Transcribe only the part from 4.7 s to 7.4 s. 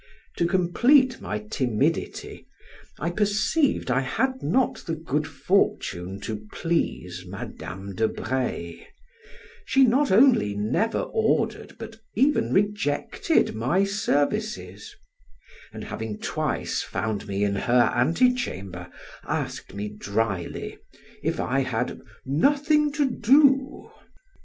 the good fortune to please